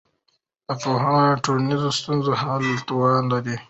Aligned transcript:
پوهه 0.81 1.17
د 1.35 1.41
ټولنیزو 1.43 1.89
ستونزو 1.99 2.31
د 2.35 2.39
حل 2.41 2.63
توان 2.87 3.23
لري. 3.33 3.55